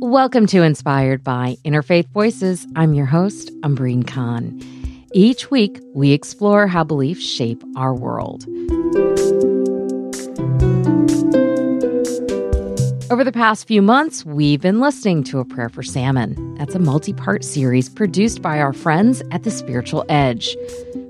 [0.00, 2.68] Welcome to Inspired by Interfaith Voices.
[2.76, 4.60] I'm your host, Umbreen Khan.
[5.12, 8.44] Each week, we explore how beliefs shape our world.
[13.10, 16.54] Over the past few months, we've been listening to A Prayer for Salmon.
[16.54, 20.56] That's a multi part series produced by our friends at The Spiritual Edge.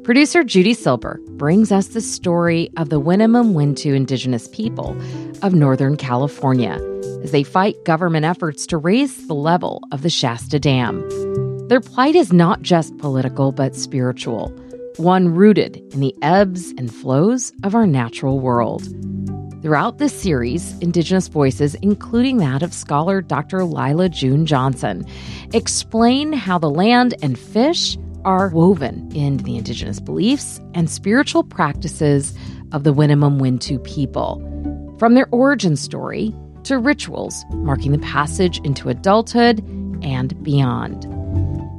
[0.06, 4.96] Producer Judy Silber brings us the story of the Winnemem Wintu indigenous people
[5.42, 6.78] of Northern California
[7.24, 11.04] as they fight government efforts to raise the level of the Shasta Dam.
[11.66, 14.50] Their plight is not just political, but spiritual,
[14.96, 18.84] one rooted in the ebbs and flows of our natural world.
[19.60, 23.64] Throughout this series, Indigenous voices, including that of scholar Dr.
[23.64, 25.04] Lyla June Johnston,
[25.52, 32.36] explain how the land and fish are woven into the Indigenous beliefs and spiritual practices
[32.72, 34.42] of the Winnemem Wintu people.
[34.98, 39.60] From their origin story to rituals marking the passage into adulthood
[40.02, 41.06] and beyond.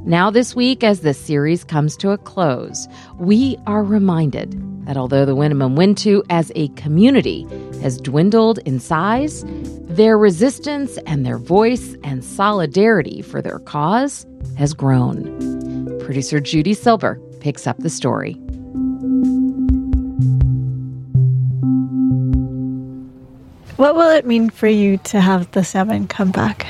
[0.06, 2.88] Now, this week, as this series comes to a close,
[3.18, 4.54] we are reminded
[4.88, 7.46] that although the Winnemem Wintu as a community
[7.82, 9.44] has dwindled in size,
[9.82, 15.20] their resistance and their voice and solidarity for their cause has grown.
[16.00, 18.32] Producer Judy Silber picks up the story.
[23.76, 26.66] What will it mean for you to have the seven come back?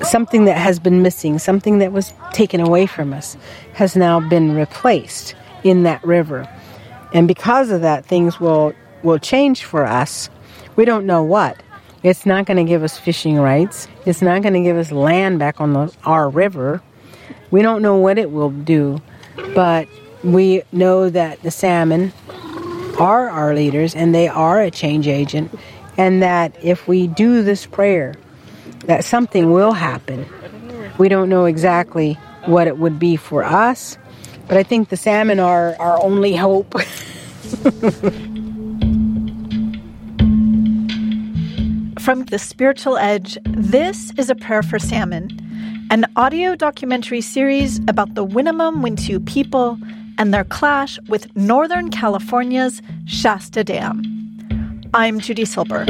[0.00, 3.36] Something that has been missing, something that was taken away from us,
[3.74, 6.48] has now been replaced in that river.
[7.12, 10.30] And because of that, things will, will change for us.
[10.76, 11.62] We don't know what.
[12.02, 13.88] It's not going to give us fishing rights.
[14.04, 16.82] It's not going to give us land back on the, our river.
[17.50, 19.00] We don't know what it will do,
[19.54, 19.88] but
[20.22, 22.12] we know that the salmon
[22.98, 25.56] are our leaders and they are a change agent,
[25.96, 28.14] and that if we do this prayer,
[28.86, 30.26] that something will happen.
[30.98, 32.14] We don't know exactly
[32.46, 33.96] what it would be for us,
[34.48, 36.74] but I think the salmon are our only hope.
[42.00, 45.30] From the spiritual edge, this is a prayer for salmon,
[45.90, 49.78] an audio documentary series about the Winnemem Wintu people
[50.18, 54.02] and their clash with Northern California's Shasta Dam.
[54.92, 55.86] I'm Judy Silber.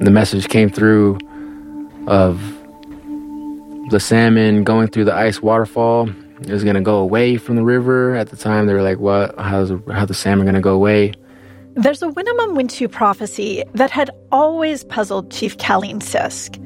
[0.00, 1.18] The message came through
[2.06, 2.40] of
[3.90, 6.08] the salmon going through the ice waterfall
[6.42, 8.14] it was gonna go away from the river.
[8.14, 9.38] At the time, they were like, "What?
[9.38, 11.12] How's how the salmon gonna go away?"
[11.74, 16.58] There's a Winnemem Wintu prophecy that had always puzzled Chief Caleen Sisk.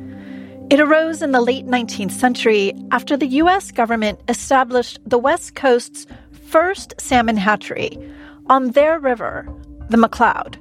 [0.70, 3.70] It arose in the late 19th century after the U.S.
[3.70, 6.06] government established the West Coast's
[6.48, 7.98] first salmon hatchery
[8.48, 9.46] on their river,
[9.90, 10.56] the McCloud.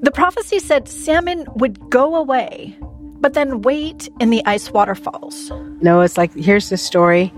[0.00, 2.76] The prophecy said salmon would go away,
[3.20, 5.50] but then wait in the ice waterfalls.
[5.80, 7.32] No, it's like here's the story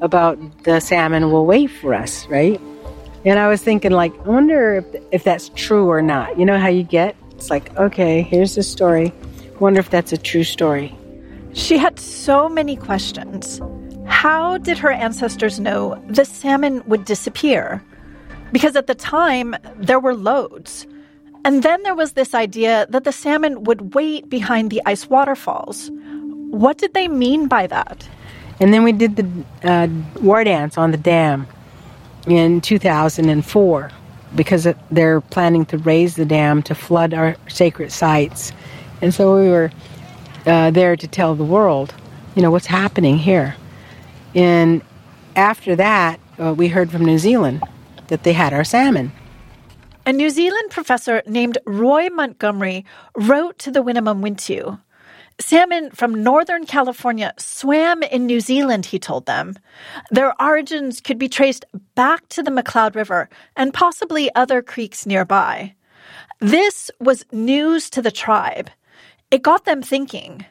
[0.00, 2.60] about the salmon will wait for us, right?
[3.24, 6.38] And I was thinking, like, I wonder if, if that's true or not.
[6.38, 7.16] You know how you get?
[7.36, 9.12] It's like, okay, here's the story.
[9.60, 10.94] Wonder if that's a true story.
[11.52, 13.60] She had so many questions.
[14.06, 17.82] How did her ancestors know the salmon would disappear?
[18.52, 20.86] Because at the time, there were loads.
[21.44, 25.90] And then there was this idea that the salmon would wait behind the ice waterfalls.
[26.50, 28.08] What did they mean by that?
[28.60, 29.88] And then we did the uh,
[30.22, 31.46] war dance on the dam
[32.26, 33.90] in 2004
[34.34, 38.52] because they're planning to raise the dam to flood our sacred sites.
[39.02, 39.70] And so we were
[40.46, 41.94] uh, there to tell the world,
[42.34, 43.54] you know, what's happening here.
[44.34, 44.82] And
[45.36, 47.62] after that, uh, we heard from New Zealand
[48.08, 49.12] that they had our salmon.
[50.06, 52.84] A New Zealand professor named Roy Montgomery
[53.16, 54.78] wrote to the Winnemem Wintu
[55.40, 59.56] Salmon from Northern California swam in New Zealand, he told them.
[60.10, 61.64] Their origins could be traced
[61.94, 65.74] back to the McCloud River and possibly other creeks nearby.
[66.38, 68.70] This was news to the tribe.
[69.30, 70.44] It got them thinking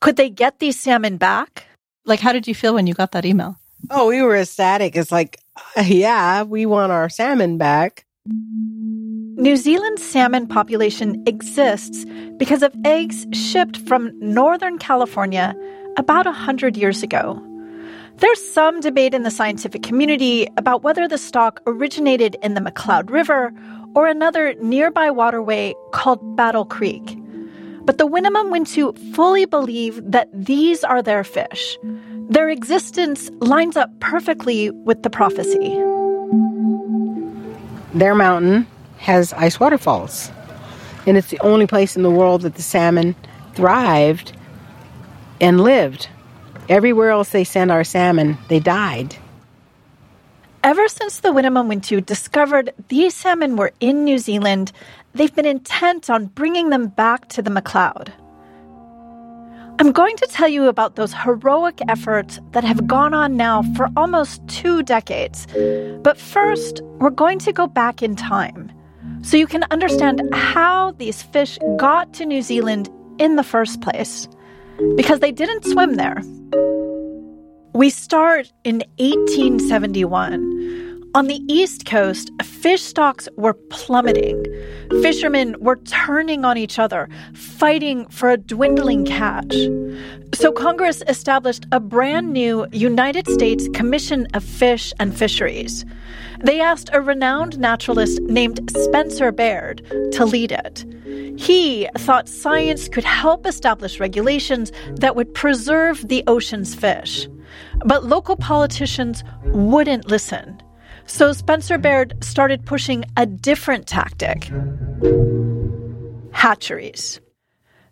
[0.00, 1.64] could they get these salmon back?
[2.06, 3.56] Like, how did you feel when you got that email?
[3.90, 4.96] Oh, we were ecstatic.
[4.96, 5.38] It's like,
[5.80, 8.06] yeah, we want our salmon back.
[8.26, 12.04] New Zealand's salmon population exists
[12.36, 15.54] because of eggs shipped from Northern California
[15.96, 17.42] about 100 years ago.
[18.16, 23.08] There's some debate in the scientific community about whether the stock originated in the McCloud
[23.08, 23.54] River
[23.94, 27.16] or another nearby waterway called Battle Creek.
[27.84, 28.50] But the Winnemem
[29.14, 31.78] fully believe that these are their fish.
[32.28, 35.82] Their existence lines up perfectly with the prophecy.
[37.94, 38.66] Their mountain
[38.98, 40.30] has ice waterfalls,
[41.06, 43.16] and it's the only place in the world that the salmon
[43.54, 44.32] thrived
[45.40, 46.08] and lived.
[46.68, 49.16] Everywhere else they sent our salmon, they died.
[50.62, 54.70] Ever since the Winnemem discovered these salmon were in New Zealand,
[55.14, 58.12] they've been intent on bringing them back to the McCloud.
[59.80, 63.88] I'm going to tell you about those heroic efforts that have gone on now for
[63.96, 65.46] almost two decades.
[66.02, 68.70] But first, we're going to go back in time
[69.22, 74.28] so you can understand how these fish got to New Zealand in the first place.
[74.96, 76.22] Because they didn't swim there.
[77.72, 80.89] We start in 1871.
[81.12, 84.44] On the East Coast, fish stocks were plummeting.
[85.02, 89.52] Fishermen were turning on each other, fighting for a dwindling catch.
[90.32, 95.84] So Congress established a brand new United States Commission of Fish and Fisheries.
[96.44, 100.84] They asked a renowned naturalist named Spencer Baird to lead it.
[101.36, 104.70] He thought science could help establish regulations
[105.00, 107.26] that would preserve the ocean's fish.
[107.84, 110.62] But local politicians wouldn't listen.
[111.10, 114.48] So Spencer Baird started pushing a different tactic
[116.30, 117.20] hatcheries.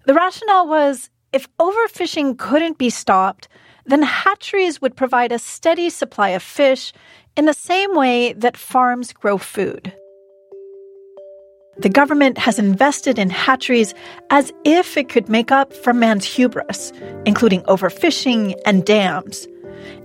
[0.06, 3.48] The rationale was if overfishing couldn't be stopped,
[3.86, 6.92] then hatcheries would provide a steady supply of fish
[7.36, 9.92] in the same way that farms grow food.
[11.78, 13.94] The government has invested in hatcheries
[14.30, 16.92] as if it could make up for man's hubris,
[17.26, 19.48] including overfishing and dams.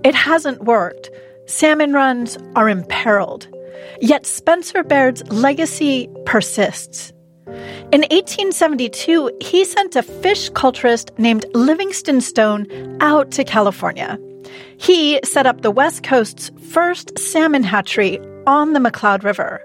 [0.02, 1.10] It hasn't worked,
[1.46, 3.48] Salmon runs are imperiled.
[4.00, 7.12] Yet Spencer Baird's legacy persists.
[7.92, 12.66] In 1872, he sent a fish culturist named Livingston Stone
[13.00, 14.18] out to California.
[14.78, 19.62] He set up the West Coast's first salmon hatchery on the McCloud River.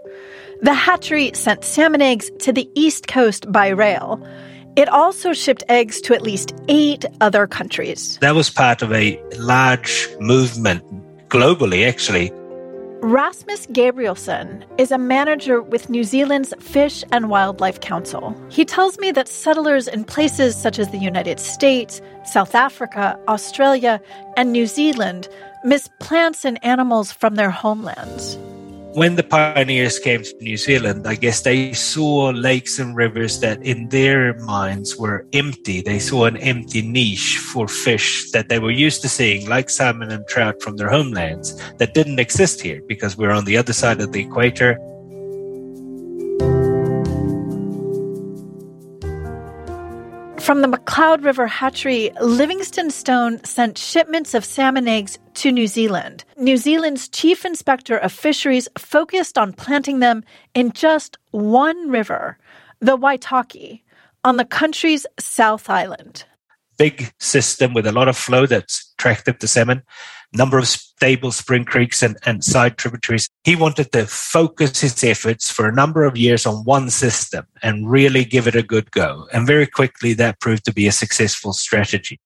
[0.62, 4.22] The hatchery sent salmon eggs to the East Coast by rail.
[4.76, 8.18] It also shipped eggs to at least eight other countries.
[8.20, 10.84] That was part of a large movement
[11.30, 12.32] globally, actually.
[13.02, 18.36] Rasmus Gabrielsen is a manager with New Zealand's Fish and Wildlife Council.
[18.50, 24.02] He tells me that settlers in places such as the United States, South Africa, Australia,
[24.36, 25.30] and New Zealand
[25.64, 28.38] miss plants and animals from their homelands
[28.94, 33.62] when the pioneers came to New Zealand, I guess they saw lakes and rivers that
[33.64, 35.82] in their minds were empty.
[35.82, 40.12] They saw an empty niche for fish that they were used to seeing, like salmon
[40.12, 44.02] and trout from their homelands, that didn't exist here because we're on the other side
[44.02, 44.78] of the equator
[50.50, 56.26] From the McCloud River hatchery, Livingston Stone sent shipments of salmon eggs to New Zealand.
[56.38, 60.24] New Zealand's chief inspector of fisheries focused on planting them
[60.56, 62.40] in just one river,
[62.80, 63.84] the Waitaki,
[64.24, 66.26] on the country's South Island.
[66.80, 69.84] Big system with a lot of flow that's attractive to salmon
[70.34, 73.30] number of stable spring creeks and, and side tributaries.
[73.44, 77.90] He wanted to focus his efforts for a number of years on one system and
[77.90, 79.28] really give it a good go.
[79.34, 82.20] And very quickly, that proved to be a successful strategy.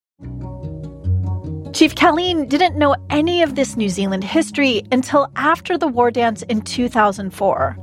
[1.73, 6.43] Chief Caleen didn't know any of this New Zealand history until after the war dance
[6.43, 7.77] in 2004.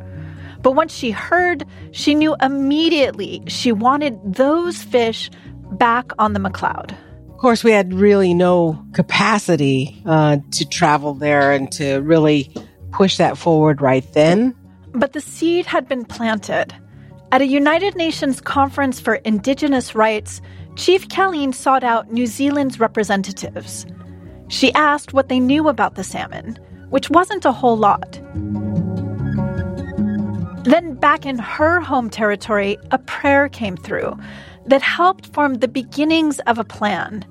[0.62, 5.30] But once she heard, she knew immediately she wanted those fish
[5.72, 6.94] back on the McCloud
[7.40, 12.52] course, we had really no capacity uh, to travel there and to really
[12.92, 14.54] push that forward right then.
[14.92, 16.74] But the seed had been planted.
[17.32, 20.42] At a United Nations conference for Indigenous rights,
[20.76, 23.86] Chief Caleen sought out New Zealand's representatives.
[24.48, 26.58] She asked what they knew about the salmon,
[26.90, 28.20] which wasn't a whole lot.
[30.64, 34.18] Then, back in her home territory, a prayer came through
[34.70, 37.24] that helped form the beginnings of a plan.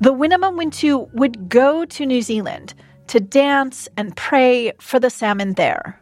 [0.00, 2.74] The Winnemem would go to New Zealand
[3.08, 6.00] to dance and pray for the salmon there.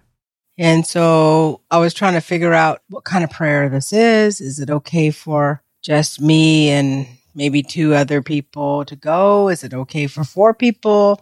[0.56, 4.40] And so I was trying to figure out what kind of prayer this is.
[4.40, 9.49] Is it okay for just me and maybe two other people to go?
[9.49, 11.20] Is it okay for four people?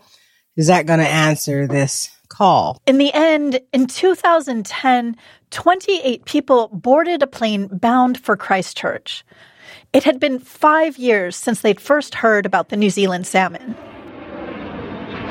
[0.56, 2.82] Is that going to answer this call?
[2.86, 5.16] In the end, in 2010,
[5.50, 9.24] 28 people boarded a plane bound for Christchurch.
[9.92, 13.74] It had been five years since they'd first heard about the New Zealand salmon.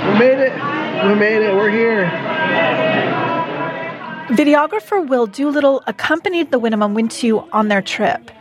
[0.05, 0.53] We made it!
[1.05, 1.53] We made it!
[1.53, 2.05] We're here!
[4.29, 8.31] Videographer Will Doolittle accompanied the Winnemem Wintu on their trip.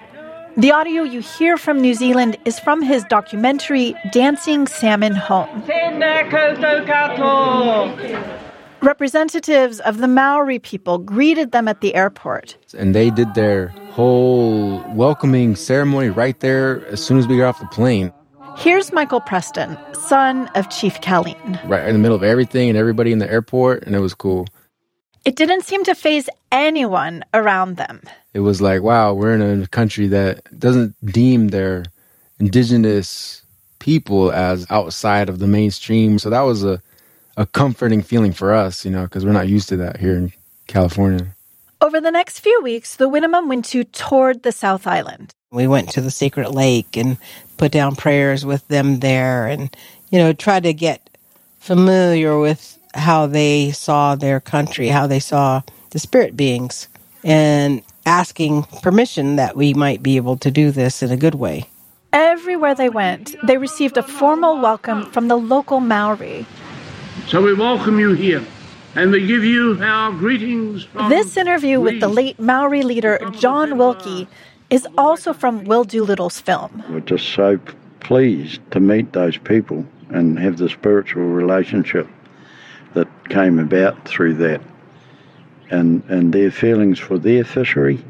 [0.56, 5.62] The audio you hear from New Zealand is from his documentary, Dancing Salmon Home.
[8.84, 12.58] Representatives of the Maori people greeted them at the airport.
[12.76, 17.60] And they did their whole welcoming ceremony right there as soon as we got off
[17.60, 18.12] the plane.
[18.58, 21.58] Here's Michael Preston, son of Chief Caleen.
[21.66, 24.46] Right in the middle of everything and everybody in the airport, and it was cool.
[25.24, 28.02] It didn't seem to faze anyone around them.
[28.34, 31.86] It was like, wow, we're in a country that doesn't deem their
[32.38, 33.42] indigenous
[33.78, 36.18] people as outside of the mainstream.
[36.18, 36.82] So that was a,
[37.36, 40.32] a comforting feeling for us, you know, because we're not used to that here in
[40.66, 41.34] California.
[41.80, 45.32] Over the next few weeks, the Winnemem Wintu toured the South Island.
[45.50, 47.18] We went to the Secret Lake and
[47.56, 49.74] put down prayers with them there and,
[50.10, 51.10] you know, tried to get
[51.58, 56.88] familiar with how they saw their country, how they saw the spirit beings,
[57.22, 61.68] and asking permission that we might be able to do this in a good way.
[62.12, 66.46] Everywhere they went, they received a formal welcome from the local Maori.
[67.28, 68.44] So we welcome you here
[68.96, 70.86] and we give you our greetings.
[71.08, 74.28] this interview with the late Maori leader John Wilkie
[74.68, 76.82] is also from Will Doolittle's film.
[76.90, 77.58] We're just so
[78.00, 82.08] pleased to meet those people and have the spiritual relationship
[82.94, 84.60] that came about through that
[85.70, 88.04] and, and their feelings for their fishery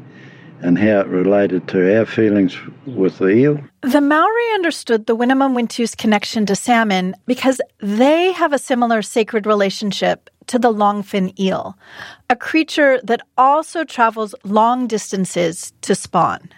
[0.61, 3.59] and how it related to our feelings with the eel.
[3.81, 9.45] The Maori understood the Winnemem Wintu's connection to salmon because they have a similar sacred
[9.45, 11.77] relationship to the longfin eel,
[12.29, 16.49] a creature that also travels long distances to spawn.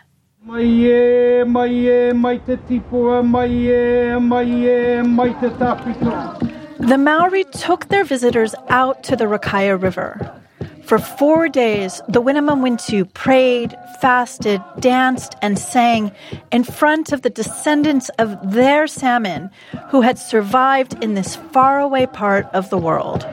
[6.80, 10.42] The Maori took their visitors out to the Rakaia River.
[10.88, 16.14] For four days, the Winnemem Wintu prayed, fasted, danced, and sang
[16.50, 19.50] in front of the descendants of their salmon
[19.90, 23.28] who had survived in this faraway part of the world.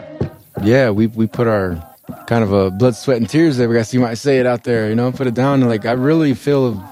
[0.64, 1.80] Yeah, we, we put our
[2.26, 3.70] kind of a blood, sweat, and tears there.
[3.70, 5.60] I guess you might say it out there, you know, put it down.
[5.60, 6.82] And like, I really feel,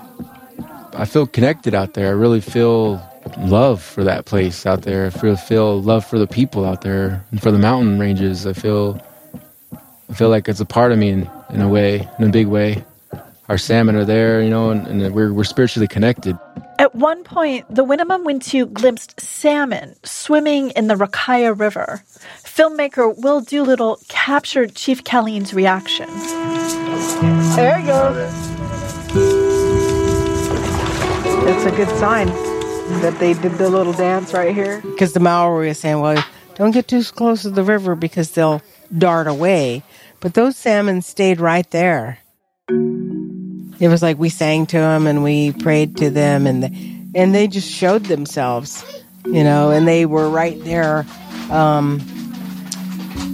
[0.92, 2.06] I feel connected out there.
[2.06, 3.02] I really feel
[3.38, 5.06] love for that place out there.
[5.06, 8.46] I feel, feel love for the people out there and for the mountain ranges.
[8.46, 9.04] I feel
[10.12, 12.46] I feel like it's a part of me in, in a way, in a big
[12.46, 12.84] way.
[13.48, 16.38] Our salmon are there, you know, and, and we're, we're spiritually connected.
[16.78, 22.02] At one point, the Winnemem Wintu glimpsed salmon swimming in the Rakaia River.
[22.44, 26.10] Filmmaker Will Doolittle captured Chief Caleen's reaction.
[27.56, 28.30] There you go.
[31.48, 32.26] It's a good sign
[33.00, 34.82] that they did the little dance right here.
[34.82, 36.22] Because the Maori are saying, well,
[36.56, 38.60] don't get too close to the river because they'll
[38.96, 39.82] dart away.
[40.20, 42.18] But those salmon stayed right there.
[42.68, 46.68] It was like we sang to them and we prayed to them and the,
[47.14, 48.84] and they just showed themselves,
[49.24, 51.04] you know, and they were right there
[51.50, 52.00] um,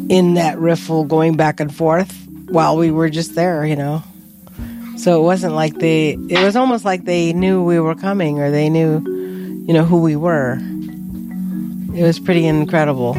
[0.09, 2.11] in that riffle going back and forth
[2.49, 4.03] while we were just there, you know.
[4.97, 8.51] So it wasn't like they, it was almost like they knew we were coming or
[8.51, 9.01] they knew,
[9.67, 10.59] you know, who we were.
[11.95, 13.15] It was pretty incredible.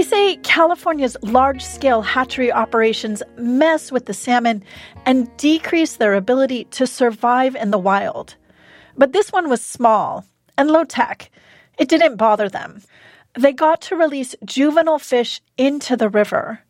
[0.00, 4.64] They say California's large scale hatchery operations mess with the salmon
[5.04, 8.34] and decrease their ability to survive in the wild.
[8.96, 10.24] But this one was small
[10.56, 11.30] and low tech.
[11.76, 12.80] It didn't bother them.
[13.38, 16.60] They got to release juvenile fish into the river.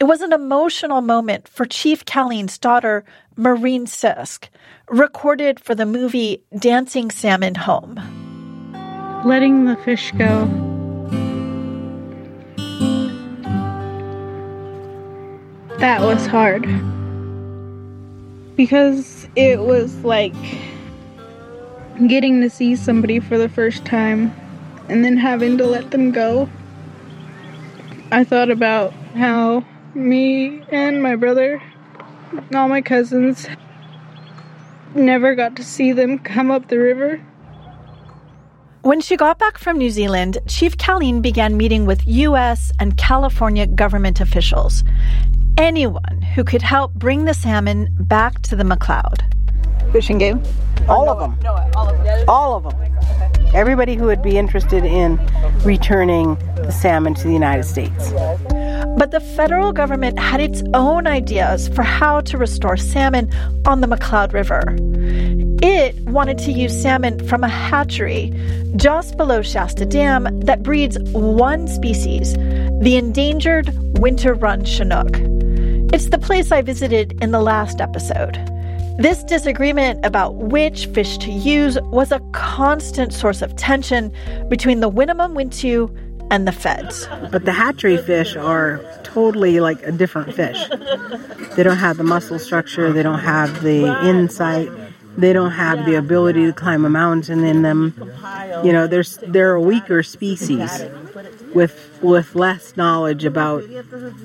[0.00, 3.04] It was an emotional moment for Chief Caleen's daughter,
[3.36, 4.48] Marine Sisk,
[4.88, 7.94] recorded for the movie Dancing Salmon Home.
[9.24, 10.75] Letting the fish go.
[15.78, 16.62] That was hard.
[18.56, 20.34] Because it was like
[22.08, 24.34] getting to see somebody for the first time
[24.88, 26.48] and then having to let them go.
[28.10, 31.62] I thought about how me and my brother,
[32.54, 33.46] all my cousins,
[34.94, 37.20] never got to see them come up the river.
[38.80, 42.72] When she got back from New Zealand, Chief Caleen began meeting with U.S.
[42.78, 44.84] and California government officials.
[45.58, 49.22] Anyone who could help bring the salmon back to the McCloud.
[49.90, 50.42] Fish and Game?
[50.86, 51.38] All of them.
[51.74, 52.24] all of them.
[52.28, 53.54] All of them.
[53.54, 55.18] Everybody who would be interested in
[55.64, 58.12] returning the salmon to the United States.
[58.98, 63.32] But the federal government had its own ideas for how to restore salmon
[63.64, 64.76] on the McCloud River.
[65.62, 68.30] It wanted to use salmon from a hatchery
[68.76, 75.16] just below Shasta Dam that breeds one species the endangered Winter Run Chinook.
[75.96, 78.34] It's the place I visited in the last episode.
[78.98, 84.12] This disagreement about which fish to use was a constant source of tension
[84.50, 85.88] between the Winnemem Wintu
[86.30, 87.08] and the feds.
[87.32, 90.68] But the hatchery fish are totally like a different fish.
[91.56, 94.68] They don't have the muscle structure, they don't have the insight,
[95.16, 97.94] they don't have the ability to climb a mountain in them.
[98.62, 100.84] You know, there's they're a weaker species
[101.54, 103.62] with with less knowledge about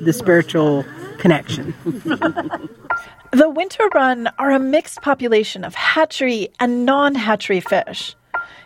[0.01, 0.85] the spiritual
[1.17, 1.73] connection.
[3.31, 8.15] the winter run are a mixed population of hatchery and non-hatchery fish.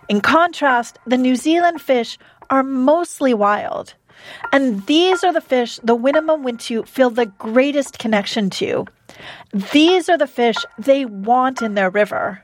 [0.07, 2.17] In contrast, the New Zealand fish
[2.49, 3.95] are mostly wild.
[4.51, 8.85] And these are the fish the Winnemem Wintu feel the greatest connection to.
[9.53, 12.43] These are the fish they want in their river.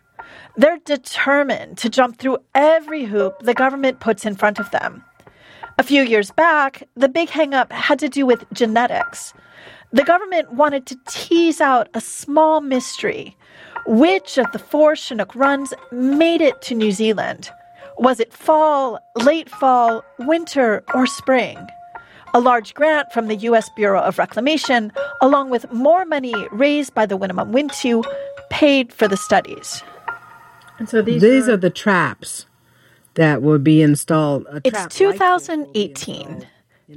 [0.57, 5.03] They're determined to jump through every hoop the government puts in front of them.
[5.77, 9.33] A few years back, the big hangup had to do with genetics.
[9.93, 13.35] The government wanted to tease out a small mystery.
[13.87, 17.49] Which of the four Chinook runs made it to New Zealand?
[17.97, 21.57] Was it fall, late fall, winter, or spring?
[22.33, 23.69] A large grant from the U.S.
[23.75, 28.03] Bureau of Reclamation, along with more money raised by the Winnemem Wintu,
[28.49, 29.83] paid for the studies.
[30.79, 32.45] And so these, these are, are the traps
[33.15, 34.45] that would be installed.
[34.63, 36.47] It's 2018.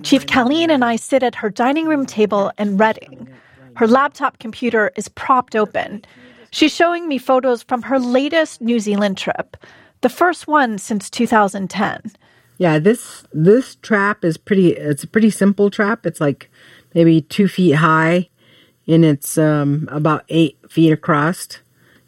[0.02, 3.28] Chief Caleen and I sit at her dining room table in Redding.
[3.76, 6.04] Her laptop computer is propped open.
[6.50, 9.56] She's showing me photos from her latest New Zealand trip
[10.04, 12.12] the first one since 2010.
[12.59, 14.73] Yeah, this this trap is pretty.
[14.73, 16.04] It's a pretty simple trap.
[16.04, 16.50] It's like
[16.94, 18.28] maybe two feet high,
[18.87, 21.49] and it's um, about eight feet across.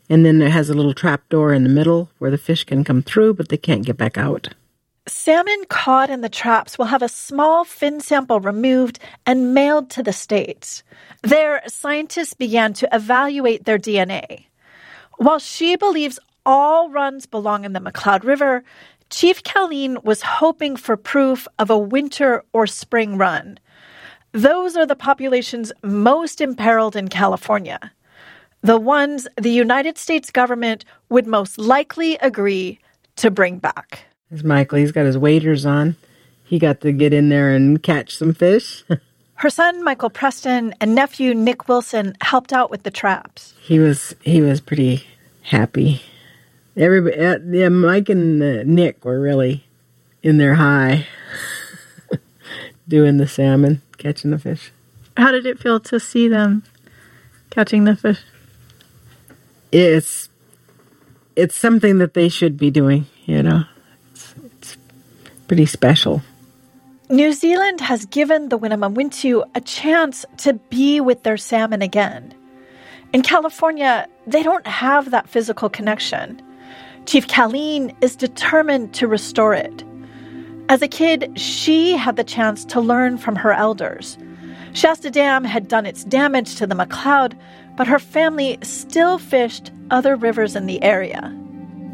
[0.09, 2.85] And then it has a little trap door in the middle where the fish can
[2.85, 4.49] come through, but they can't get back out.
[5.09, 10.03] Salmon caught in the traps will have a small fin sample removed and mailed to
[10.03, 10.83] the States.
[11.23, 14.47] There, scientists began to evaluate their DNA.
[15.19, 18.65] While she believes all runs belong in the McCloud River,
[19.11, 23.59] Chief Caleen was hoping for proof of a winter or spring run.
[24.33, 27.93] Those are the populations most imperiled in California.
[28.67, 32.81] The ones the United States government would most likely agree
[33.15, 34.01] to bring back.
[34.29, 34.79] There's Michael.
[34.79, 35.95] He's got his waders on.
[36.43, 38.83] He got to get in there and catch some fish.
[39.35, 43.55] Her son Michael Preston and nephew Nick Wilson helped out with the traps.
[43.61, 45.07] He was he was pretty
[45.43, 46.03] happy.
[46.77, 49.65] Everybody, uh, yeah, Mike and uh, Nick were really
[50.25, 51.07] in their high,
[52.89, 54.73] doing the salmon, catching the fish.
[55.17, 56.65] How did it feel to see them
[57.51, 58.19] catching the fish?
[59.77, 60.31] It's
[61.37, 63.05] it's something that they should be doing.
[63.27, 63.65] You know,
[64.11, 64.77] it's, it's
[65.49, 66.23] pretty special.
[67.11, 72.35] New Zealand has given the Winnemem Wintu a chance to be with their salmon again.
[73.13, 76.41] In California, they don't have that physical connection.
[77.05, 79.85] Chief Caleen is determined to restore it.
[80.71, 84.17] As a kid, she had the chance to learn from her elders.
[84.73, 87.39] Shasta Dam had done its damage to the McCloud,
[87.77, 91.35] but her family still fished other rivers in the area.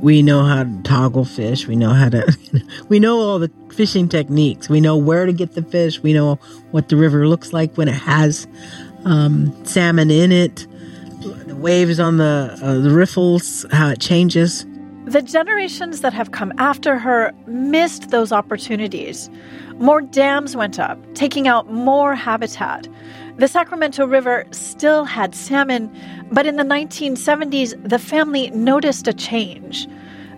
[0.00, 1.68] We know how to toggle fish.
[1.68, 2.36] We know how to,
[2.88, 4.68] we know all the fishing techniques.
[4.68, 6.02] We know where to get the fish.
[6.02, 6.36] We know
[6.72, 8.48] what the river looks like when it has
[9.04, 10.66] um, salmon in it,
[11.46, 14.66] the waves on the, uh, the riffles, how it changes.
[15.04, 19.30] The generations that have come after her missed those opportunities.
[19.78, 22.88] More dams went up, taking out more habitat.
[23.36, 25.90] The Sacramento River still had salmon,
[26.30, 29.88] but in the 1970s, the family noticed a change.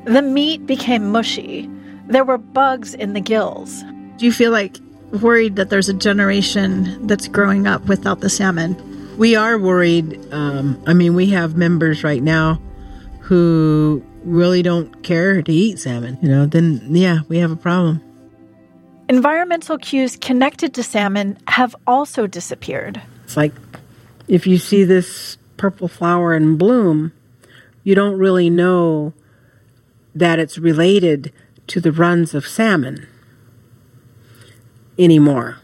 [0.05, 1.69] The meat became mushy.
[2.07, 3.83] There were bugs in the gills.
[4.17, 4.79] Do you feel like
[5.21, 8.77] worried that there's a generation that's growing up without the salmon?
[9.19, 10.21] We are worried.
[10.33, 12.61] Um, I mean, we have members right now
[13.21, 18.03] who really don't care to eat salmon, you know, then yeah, we have a problem.
[19.09, 23.03] Environmental cues connected to salmon have also disappeared.
[23.25, 23.53] It's like
[24.29, 27.13] if you see this purple flower in bloom,
[27.83, 29.13] you don't really know
[30.15, 31.33] that it's related
[31.67, 33.07] to the runs of salmon
[34.99, 35.59] anymore.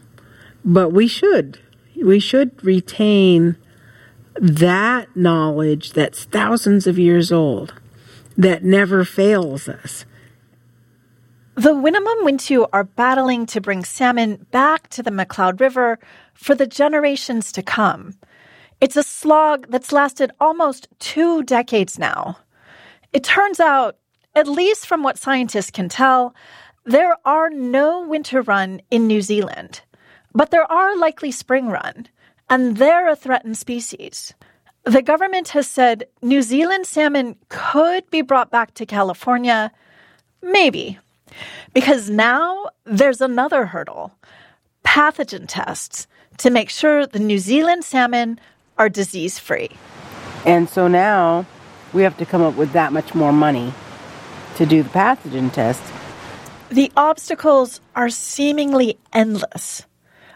[0.63, 1.59] But we should.
[1.95, 3.55] We should retain
[4.35, 7.73] that knowledge that's thousands of years old
[8.37, 10.05] that never fails us.
[11.61, 15.99] The Winnemem Wintu are battling to bring salmon back to the McCloud River
[16.33, 18.15] for the generations to come.
[18.79, 22.39] It's a slog that's lasted almost two decades now.
[23.13, 23.97] It turns out,
[24.33, 26.33] at least from what scientists can tell,
[26.83, 29.81] there are no winter run in New Zealand.
[30.33, 32.07] But there are likely spring run,
[32.49, 34.33] and they're a threatened species.
[34.85, 39.71] The government has said New Zealand salmon could be brought back to California.
[40.41, 40.97] Maybe.
[41.73, 44.13] Because now there's another hurdle
[44.85, 48.39] pathogen tests to make sure the New Zealand salmon
[48.77, 49.69] are disease free.
[50.45, 51.45] And so now
[51.93, 53.73] we have to come up with that much more money
[54.55, 55.81] to do the pathogen test.
[56.69, 59.85] The obstacles are seemingly endless.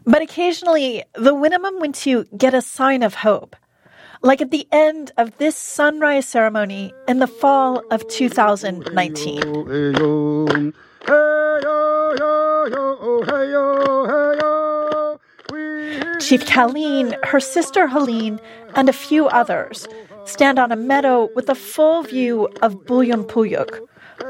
[0.05, 3.55] But occasionally, the Winnemem Wintu get a sign of hope.
[4.21, 9.41] Like at the end of this sunrise ceremony in the fall of 2019.
[16.19, 18.39] Chief Caleen, her sister Helene,
[18.73, 19.88] and a few others
[20.25, 23.80] stand on a meadow with a full view of Bulyon Puyuk,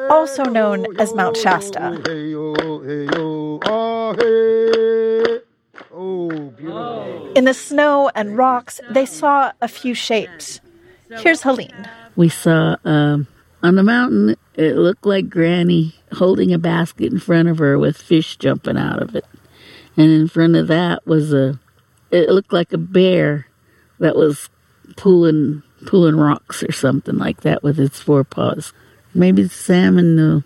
[0.10, 2.02] also known as Mount Shasta.
[6.30, 10.62] In the snow and rocks, they saw a few shapes.
[11.10, 11.90] Here's Helene.
[12.16, 13.28] We saw um,
[13.62, 17.98] on the mountain, it looked like Granny holding a basket in front of her with
[17.98, 19.26] fish jumping out of it.
[19.98, 21.60] And in front of that was a,
[22.12, 23.48] it looked like a bear
[24.00, 24.50] that was
[24.98, 28.74] pulling pulling rocks or something like that with its forepaws.
[29.14, 30.44] Maybe the salmon will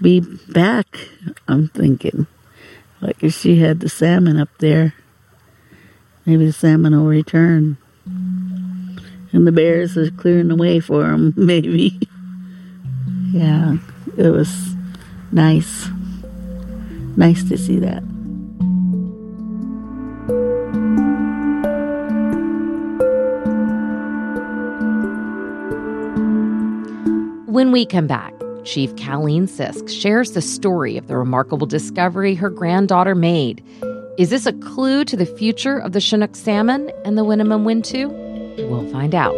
[0.00, 1.08] be back,
[1.46, 2.26] I'm thinking.
[3.00, 4.94] Like if she had the salmon up there,
[6.26, 7.78] maybe the salmon will return.
[9.32, 11.98] And the bears are clearing the way for them, maybe.
[13.32, 13.76] yeah,
[14.16, 14.74] it was
[15.32, 15.88] nice.
[17.16, 18.02] Nice to see that.
[27.46, 28.32] When we come back,
[28.64, 33.64] Chief Caleen Sisk shares the story of the remarkable discovery her granddaughter made.
[34.18, 38.10] Is this a clue to the future of the Chinook salmon and the Winnemem Wintu?
[38.68, 39.34] We'll find out.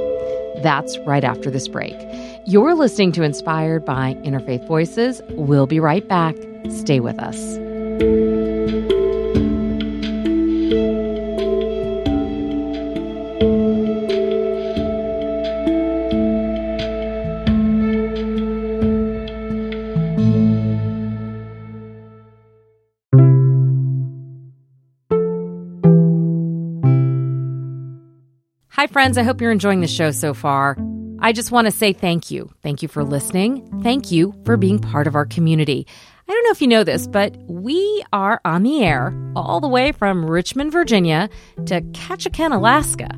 [0.63, 1.95] That's right after this break.
[2.47, 5.23] You're listening to Inspired by Interfaith Voices.
[5.31, 6.37] We'll be right back.
[6.69, 7.59] Stay with us.
[28.93, 29.17] Friends.
[29.17, 30.77] I hope you're enjoying the show so far.
[31.21, 32.51] I just want to say thank you.
[32.63, 33.83] Thank you for listening.
[33.83, 35.87] Thank you for being part of our community.
[36.29, 39.69] I don't know if you know this, but we are on the air all the
[39.69, 41.31] way from Richmond, Virginia
[41.67, 43.09] to Ketchikan, Alaska,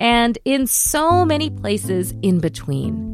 [0.00, 3.13] and in so many places in between.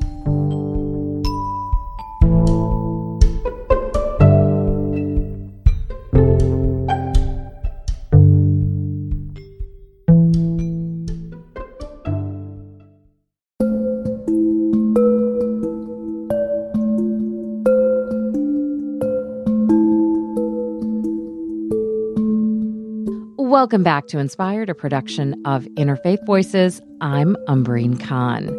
[23.71, 26.81] Welcome back to Inspired, a production of Interfaith Voices.
[26.99, 28.49] I'm Umbreen Khan.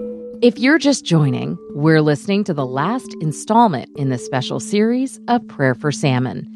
[0.41, 5.47] If you're just joining, we're listening to the last installment in the special series of
[5.49, 6.49] Prayer for Salmon.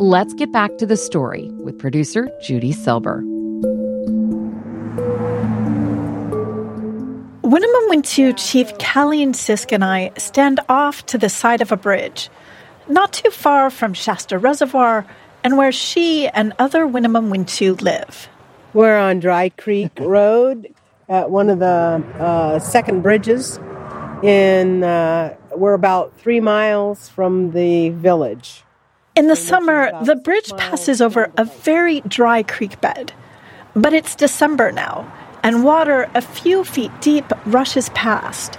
[0.00, 3.22] Let's get back to the story with producer Judy Silber.
[7.44, 12.30] Winnemem Wintu Chief Caleen Sisk and I stand off to the side of a bridge,
[12.88, 15.06] not too far from Shasta Reservoir
[15.44, 18.28] and where she and other Winnemem Wintu live.
[18.72, 20.74] We're on Dry Creek Road
[21.08, 23.58] at one of the uh, second bridges.
[24.22, 28.62] In uh, we're about three miles from the village.
[29.14, 33.12] In the summer, the bridge passes over a very dry creek bed.
[33.74, 38.58] But it's December now, and water a few feet deep rushes past.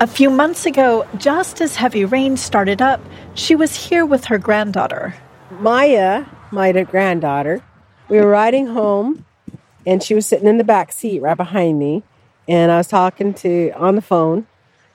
[0.00, 3.00] A few months ago, just as heavy rain started up,
[3.34, 5.14] she was here with her granddaughter.
[5.60, 7.62] Maya, my granddaughter,
[8.08, 9.24] we were riding home
[9.86, 12.02] and she was sitting in the back seat right behind me.
[12.48, 14.46] And I was talking to on the phone.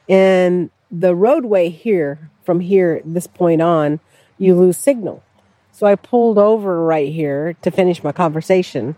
[0.10, 4.00] And the roadway here, from here, this point on,
[4.38, 5.24] you lose signal.
[5.72, 8.96] So I pulled over right here to finish my conversation.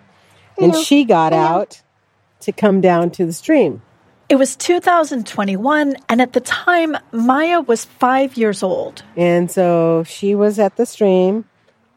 [0.58, 0.84] And Hello.
[0.84, 1.46] she got Hello.
[1.46, 1.82] out
[2.42, 3.82] to come down to the stream.
[4.30, 9.02] It was 2021, and at the time, Maya was five years old.
[9.18, 11.46] And so she was at the stream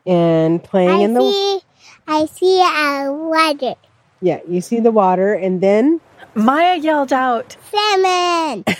[0.06, 1.60] and playing I in the see,
[2.06, 3.74] I see a water.
[4.20, 6.00] Yeah, you see the water and then
[6.34, 8.64] Maya yelled out, Salmon!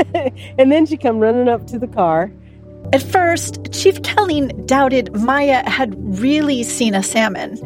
[0.58, 2.30] and then she come running up to the car.
[2.92, 7.58] At first, Chief Caleen doubted Maya had really seen a salmon.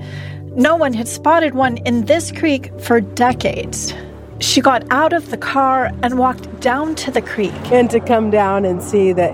[0.54, 3.94] No one had spotted one in this creek for decades.
[4.38, 7.54] She got out of the car and walked down to the creek.
[7.72, 9.32] And to come down and see that,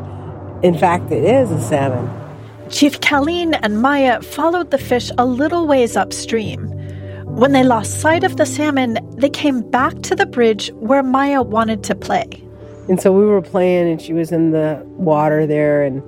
[0.63, 2.22] in fact, it is a salmon.
[2.73, 6.69] Chief Caleen and Maya followed the fish a little ways upstream.
[7.27, 11.43] When they lost sight of the salmon, they came back to the bridge where Maya
[11.43, 12.27] wanted to play.
[12.89, 16.03] And so we were playing, and she was in the water there, and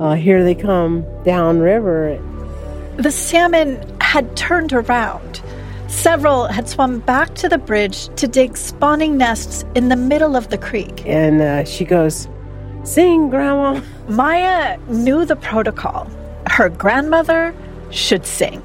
[0.00, 2.16] uh, here they come downriver.
[2.96, 5.42] The salmon had turned around.
[5.88, 10.50] Several had swum back to the bridge to dig spawning nests in the middle of
[10.50, 11.02] the creek.
[11.06, 12.28] And uh, she goes,
[12.88, 13.82] Sing, Grandma.
[14.08, 16.08] Maya knew the protocol.
[16.46, 17.54] Her grandmother
[17.90, 18.62] should sing.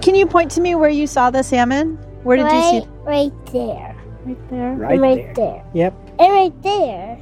[0.00, 1.96] Can you point to me where you saw the salmon?
[2.24, 2.88] Where did right, you see?
[3.02, 3.96] Right there.
[4.24, 4.72] Right there.
[4.74, 5.34] Right right there.
[5.34, 5.64] there.
[5.74, 5.94] Yep.
[6.18, 7.18] And right there.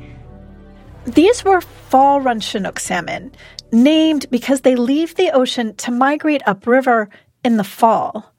[1.05, 3.33] These were fall run Chinook salmon,
[3.71, 7.11] named because they leave the ocean to migrate upriver
[7.45, 8.33] in the fall.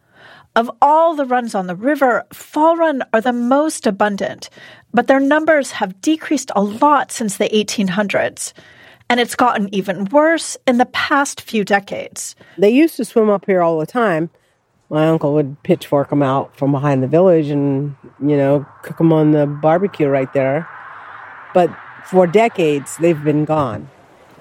[0.54, 4.50] Of all the runs on the river, fall run are the most abundant,
[4.94, 8.52] but their numbers have decreased a lot since the 1800s.
[9.10, 12.36] And it's gotten even worse in the past few decades.
[12.58, 14.30] They used to swim up here all the time.
[14.90, 19.14] My uncle would pitchfork them out from behind the village and, you know, cook them
[19.14, 20.68] on the barbecue right there.
[21.54, 21.74] But
[22.06, 23.90] for decades, they've been gone.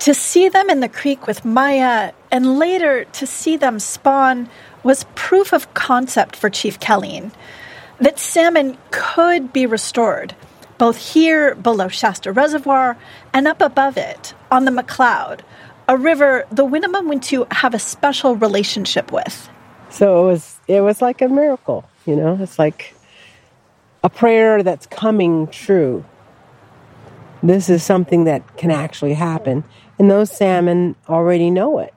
[0.01, 4.49] To see them in the creek with Maya and later to see them spawn
[4.83, 7.33] was proof of concept for Chief Caleen
[8.01, 10.35] that salmon could be restored,
[10.79, 12.97] both here below Shasta Reservoir
[13.33, 15.41] and up above it on the McCloud,
[15.89, 19.49] a river the Winnemem Wintu have a special relationship with.
[19.91, 22.39] So it was it was like a miracle, you know.
[22.41, 22.95] It's like
[24.03, 26.05] a prayer that's coming true.
[27.43, 29.65] This is something that can actually happen,
[29.99, 31.93] and those salmon already know it.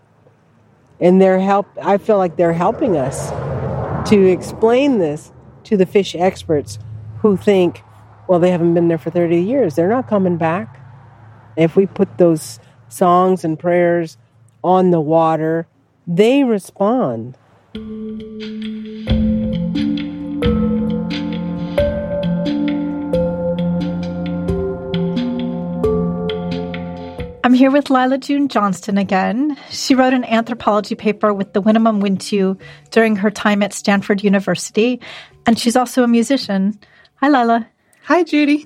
[1.04, 3.30] And they're help I feel like they're helping us
[4.10, 5.32] to explain this
[5.66, 6.80] to the fish experts
[7.20, 7.84] who think,
[8.28, 9.76] well, they haven't been there for 30 years.
[9.76, 10.80] They're not coming back.
[11.56, 14.18] If we put those songs and prayers
[14.64, 15.68] on the water,
[16.08, 17.38] they respond.
[27.54, 29.56] I'm here with Lyla June Johnston again.
[29.70, 35.00] She wrote an anthropology paper with the Winnemem Wintu during her time at Stanford University,
[35.46, 36.80] and she's also a musician.
[37.18, 37.68] Hi, Lyla.
[38.06, 38.66] Hi, Judy.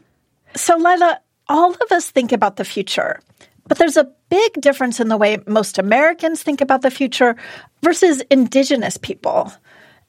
[0.56, 1.20] So, Lyla,
[1.50, 3.20] all of us think about the future,
[3.68, 7.36] but there's a big difference in the way most Americans think about the future
[7.84, 9.52] versus indigenous people.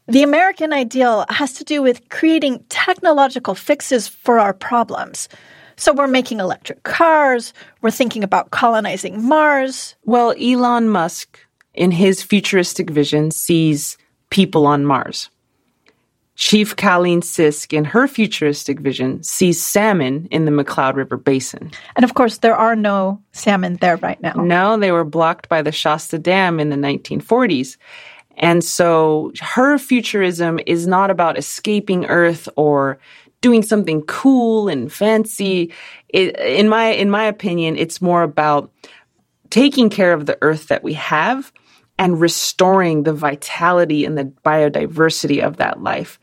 [0.06, 5.28] The American ideal has to do with creating technological fixes for our problems.
[5.78, 9.94] So we're making electric cars, we're thinking about colonizing Mars.
[10.04, 11.38] Well, Elon Musk,
[11.72, 13.96] in his futuristic vision, sees
[14.30, 15.30] people on Mars.
[16.34, 21.70] Chief Caleen Sisk, in her futuristic vision, sees salmon in the McCloud River Basin.
[21.94, 24.32] And of course, there are no salmon there right now.
[24.32, 27.76] No, they were blocked by the Shasta Dam in the 1940s.
[28.36, 32.98] And so her futurism is not about escaping Earth or
[33.40, 35.72] doing something cool and fancy.
[36.08, 38.72] It, in my in my opinion, it's more about
[39.50, 41.52] taking care of the Earth that we have
[41.98, 46.18] and restoring the vitality and the biodiversity of that life.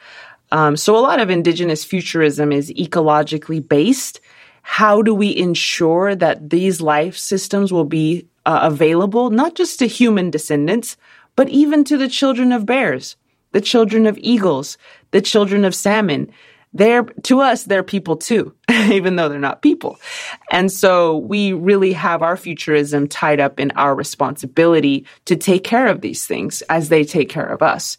[0.52, 4.22] Um, so a lot of indigenous futurism is ecologically based.
[4.62, 9.88] How do we ensure that these life systems will be uh, available not just to
[9.88, 10.98] human descendants,
[11.36, 13.18] but even to the children of bears,
[13.52, 14.78] the children of eagles,
[15.12, 16.32] the children of salmon?
[16.76, 18.54] They're to us they're people too
[18.92, 20.00] even though they're not people.
[20.52, 25.88] And so we really have our futurism tied up in our responsibility to take care
[25.88, 27.98] of these things as they take care of us.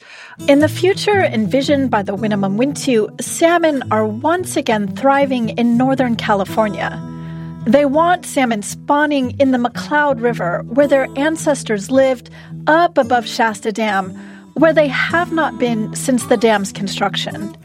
[0.49, 6.17] In the future envisioned by the Winnemem Wintu salmon are once again thriving in northern
[6.17, 7.03] california.
[7.67, 12.31] They want salmon spawning in the McCloud River, where their ancestors lived,
[12.69, 14.15] up above Shasta Dam,
[14.55, 17.57] where they have not been since the dam's construction.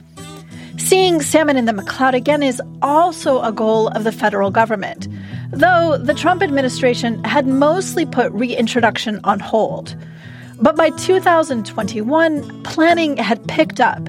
[0.84, 5.08] Seeing salmon in the McCloud again is also a goal of the federal government,
[5.52, 9.96] though the Trump administration had mostly put reintroduction on hold.
[10.60, 14.06] But by 2021, planning had picked up.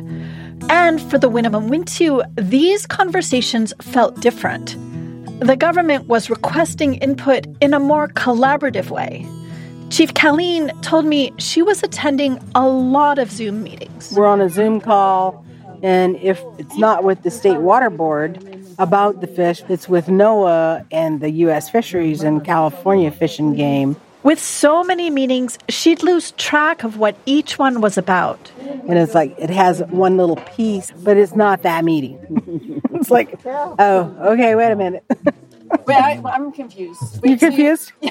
[0.71, 4.77] And for the Winnemem Wintu, these conversations felt different
[5.41, 9.27] the government was requesting input in a more collaborative way.
[9.91, 14.13] Chief Caleen told me she was attending a lot of Zoom meetings.
[14.17, 15.45] We're on a Zoom call,
[15.83, 18.39] and if it's not with the state water board
[18.79, 21.69] about the fish, it's with NOAA and the U.S.
[21.69, 23.97] Fisheries and California Fish and Game.
[24.23, 28.53] With so many meetings, she'd lose track of what each one was about.
[28.61, 32.81] And it's like it has one little piece, but it's not that meeting.
[32.95, 35.05] it's like, oh, okay, wait a minute.
[35.87, 37.23] Wait, I, am confused.
[37.23, 37.93] Wait, you confused?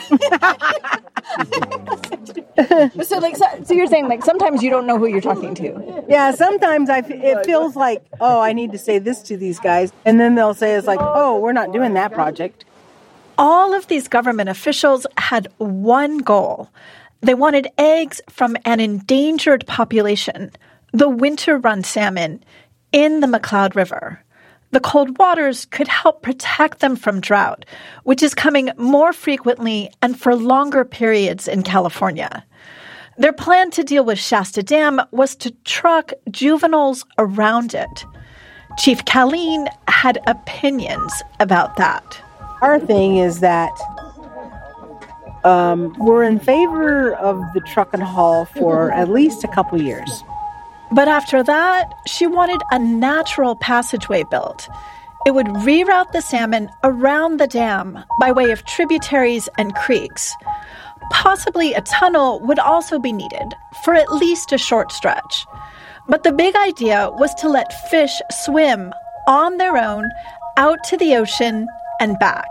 [3.04, 6.04] so, like, so, so, you're saying like sometimes you don't know who you're talking to?
[6.08, 7.00] Yeah, sometimes I.
[7.00, 10.54] It feels like, oh, I need to say this to these guys, and then they'll
[10.54, 12.65] say it's like, oh, we're not doing that project
[13.41, 16.69] all of these government officials had one goal.
[17.21, 20.52] They wanted eggs from an endangered population,
[20.91, 22.43] the winter run salmon,
[22.91, 24.24] in the McCloud River.
[24.72, 27.66] The cold waters could help protect them from drought,
[28.04, 32.46] which is coming more frequently and for longer periods in California.
[33.18, 38.06] Their plan to deal with Shasta Dam was to truck juveniles around it.
[38.78, 42.22] Chief Caleen had opinions about that.
[42.62, 43.78] Our thing is that
[45.44, 50.24] um, we're in favor of the truck and haul for at least a couple years.
[50.94, 54.68] But after that, she wanted a natural passageway built.
[55.26, 60.36] It would reroute the salmon around the dam by way of tributaries and creeks.
[61.12, 65.46] Possibly a tunnel would also be needed for at least a short stretch.
[66.08, 68.92] But the big idea was to let fish swim
[69.28, 70.10] on their own
[70.58, 71.68] out to the ocean
[72.00, 72.48] and back.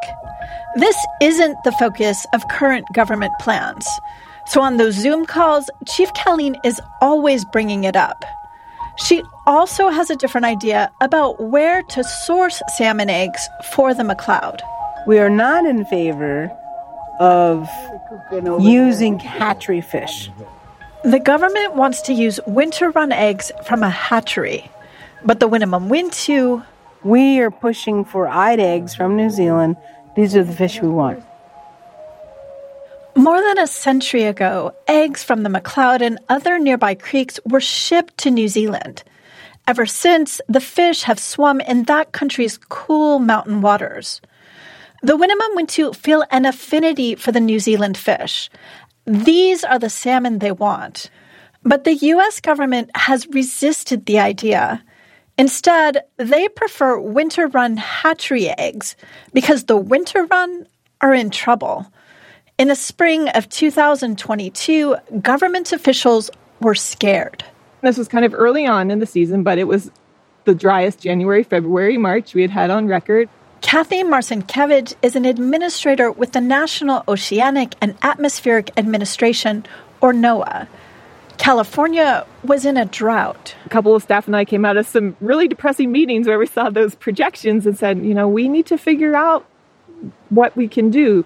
[0.76, 3.86] This isn't the focus of current government plans.
[4.50, 8.24] So on those Zoom calls, Chief Caleen is always bringing it up.
[8.96, 14.58] She also has a different idea about where to source salmon eggs for the McCloud.
[15.06, 16.50] We are not in favor
[17.20, 17.68] of
[18.58, 20.32] using hatchery fish.
[21.04, 24.68] The government wants to use winter run eggs from a hatchery,
[25.24, 26.66] but the Winnemem Wintu
[27.04, 29.76] we are pushing for eyed eggs from New Zealand.
[30.16, 31.22] These are the fish we want.
[33.20, 38.16] More than a century ago, eggs from the McCloud and other nearby creeks were shipped
[38.20, 39.04] to New Zealand.
[39.68, 44.22] Ever since, the fish have swum in that country's cool mountain waters.
[45.02, 48.48] The Winnemem Wintu feel an affinity for the New Zealand fish.
[49.04, 51.10] These are the salmon they want.
[51.62, 52.40] But the U.S.
[52.40, 54.82] government has resisted the idea.
[55.36, 58.96] Instead, they prefer winter run hatchery eggs
[59.34, 60.66] because the winter run
[61.02, 61.84] are in trouble.
[62.60, 67.42] In the spring of 2022, government officials were scared.
[67.80, 69.90] This was kind of early on in the season, but it was
[70.44, 73.30] the driest January, February, March we had had on record.
[73.62, 79.64] Cathy Marcinkevage is an administrator with the National Oceanic and Atmospheric Administration,
[80.02, 80.68] or NOAA.
[81.38, 83.54] California was in a drought.
[83.64, 86.46] A couple of staff and I came out of some really depressing meetings where we
[86.46, 89.46] saw those projections and said, you know, we need to figure out
[90.28, 91.24] what we can do.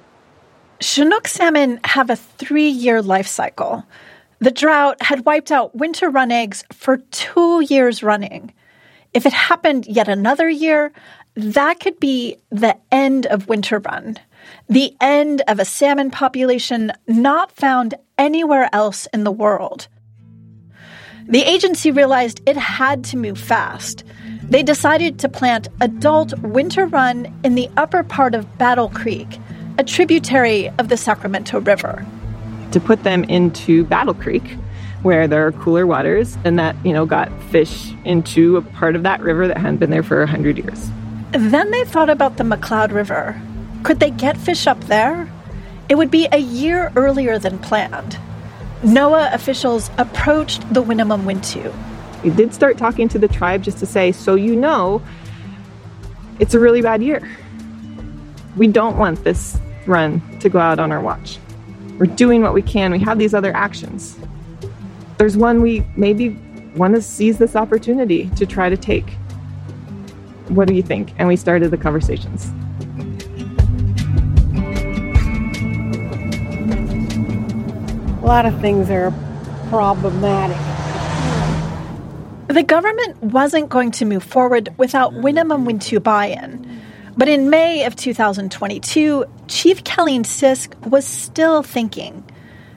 [0.85, 3.87] Chinook salmon have a three year life cycle.
[4.41, 8.53] The drought had wiped out winter run eggs for two years running.
[9.15, 10.93] If it happened yet another year,
[11.37, 14.19] that could be the end of winter run,
[14.69, 19.89] the end of a salmon population not found anywhere else in the world.
[21.27, 24.05] The agency realized it had to move fast.
[24.43, 29.39] They decided to plant adult winter run in the upper part of Battle Creek,
[29.77, 32.07] a tributary of the Sacramento River.
[32.73, 34.45] To put them into Battle Creek,
[35.03, 39.03] where there are cooler waters, and that, you know, got fish into a part of
[39.03, 40.91] that river that hadn't been there for 100 years.
[41.33, 43.41] Then they thought about the McCloud River.
[43.83, 45.29] Could they get fish up there?
[45.89, 48.19] It would be a year earlier than planned.
[48.83, 51.75] NOAA officials approached the Winnemem Wintu.
[52.23, 55.03] We did start talking to the tribe just to say, so you know,
[56.39, 57.29] it's a really bad year.
[58.57, 61.39] We don't want this run to go out on our watch.
[61.99, 62.93] We're doing what we can.
[62.93, 64.19] We have these other actions.
[65.19, 66.31] There's one we maybe
[66.77, 69.11] want to seize this opportunity to try to take.
[70.49, 71.15] What do you think?
[71.19, 72.53] And we started the conversations.
[78.23, 79.13] A lot of things are
[79.69, 80.57] problematic.
[82.49, 86.74] The government wasn't going to move forward without Winnemem Wintu buy in.
[87.17, 92.25] But in May of 2022, Chief Caleen Sisk was still thinking.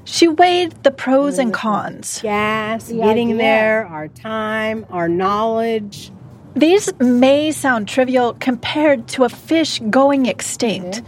[0.04, 1.60] She weighed the pros and mm-hmm.
[1.60, 2.22] cons.
[2.22, 6.12] Gas, getting there, our time, our knowledge.
[6.56, 11.02] These may sound trivial compared to a fish going extinct.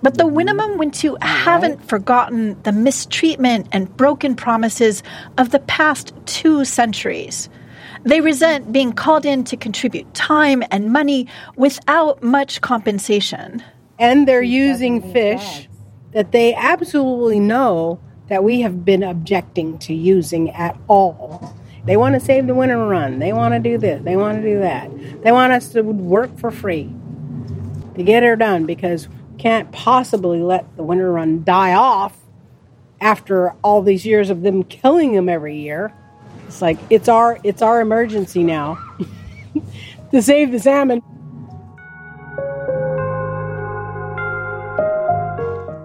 [0.00, 5.02] But the Winnemem Wintu haven't forgotten the mistreatment and broken promises
[5.36, 7.48] of the past two centuries.
[8.08, 13.62] They resent being called in to contribute time and money without much compensation.
[13.98, 15.68] And they're using fish
[16.12, 21.54] that they absolutely know that we have been objecting to using at all.
[21.84, 23.18] They want to save the winter run.
[23.18, 24.02] They want to do this.
[24.02, 24.90] They want to do that.
[25.22, 26.90] They want us to work for free
[27.94, 32.16] to get her done because we can't possibly let the winter run die off
[33.02, 35.92] after all these years of them killing them every year.
[36.48, 38.78] It's like it's our it's our emergency now
[40.12, 41.02] to save the salmon.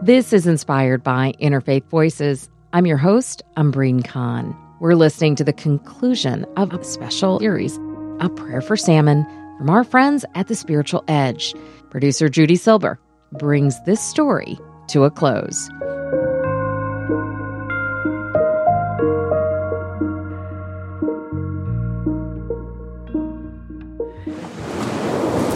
[0.01, 2.49] This is inspired by Interfaith Voices.
[2.72, 4.55] I'm your host, Umbreen Khan.
[4.80, 7.78] We're listening to the conclusion of a special series,
[8.20, 9.26] A Prayer for Salmon,
[9.57, 11.53] from our friends at The Spiritual Edge.
[11.89, 12.99] Producer Judy Silber
[13.34, 14.57] brings this story
[14.88, 15.70] to a close.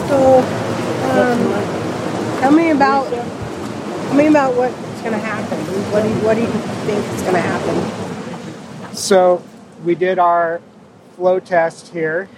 [0.08, 5.58] So, um, tell me about tell me about what's going to happen.
[5.92, 8.96] What do you, what do you think is going to happen?
[8.96, 9.42] So
[9.84, 10.60] we did our
[11.16, 12.28] flow test here.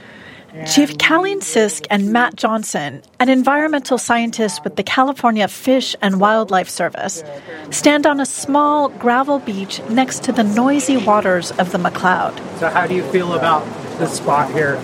[0.66, 6.68] Chief Caleen Sisk and Matt Johnson, an environmental scientist with the California Fish and Wildlife
[6.68, 7.22] Service,
[7.70, 12.36] stand on a small gravel beach next to the noisy waters of the McCloud.
[12.58, 13.64] So how do you feel about
[13.98, 14.74] this spot here?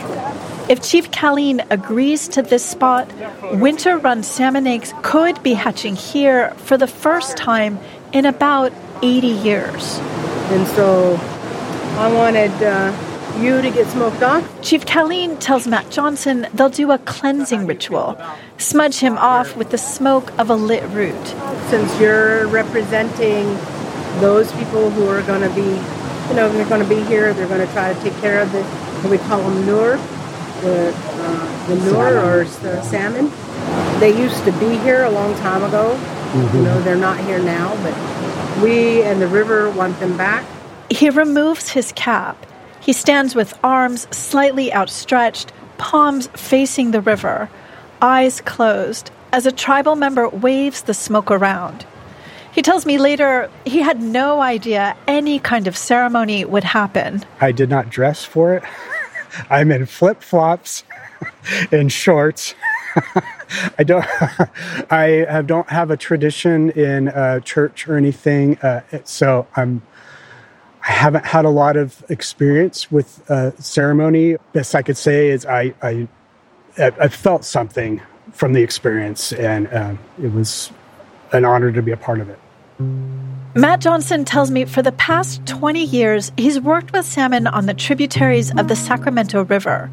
[0.69, 3.09] If Chief Caleen agrees to this spot,
[3.53, 7.79] winter run salmon eggs could be hatching here for the first time
[8.13, 9.99] in about 80 years.
[10.51, 11.15] And so
[11.99, 14.43] I wanted uh, you to get smoked off.
[14.61, 18.21] Chief Caleen tells Matt Johnson they'll do a cleansing ritual,
[18.59, 21.27] smudge him off with the smoke of a lit root.
[21.71, 23.47] Since you're representing
[24.19, 27.47] those people who are going to be, you know, they're going to be here, they're
[27.47, 29.97] going to try to take care of the, what we call them nur,
[30.61, 33.31] the, uh, the nur or the salmon.
[34.01, 35.97] They used to be here a long time ago.
[35.97, 36.57] Mm-hmm.
[36.57, 40.45] You know, they're not here now, but we and the river want them back.
[40.91, 42.47] He removes his cap.
[42.81, 47.51] He stands with arms slightly outstretched, palms facing the river,
[48.01, 51.85] eyes closed, as a tribal member waves the smoke around.
[52.53, 57.25] He tells me later he had no idea any kind of ceremony would happen.
[57.41, 58.63] I did not dress for it.
[59.51, 60.85] I'm in flip flops
[61.73, 62.55] and shorts.
[63.79, 64.05] I don't.
[64.91, 69.83] I have, don't have a tradition in uh, church or anything, uh, so I'm.
[70.89, 74.37] I haven't had a lot of experience with uh, ceremony.
[74.53, 76.09] Best I could say is I I,
[76.79, 78.01] I felt something
[78.33, 80.71] from the experience, and uh, it was
[81.33, 82.39] an honor to be a part of it.
[83.57, 87.73] Matt Johnson tells me for the past 20 years, he's worked with salmon on the
[87.73, 89.91] tributaries of the Sacramento River.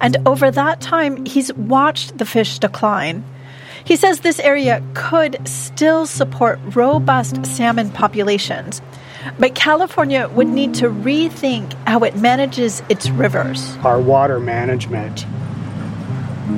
[0.00, 3.22] And over that time, he's watched the fish decline.
[3.84, 8.82] He says this area could still support robust salmon populations,
[9.38, 13.76] but California would need to rethink how it manages its rivers.
[13.84, 15.24] Our water management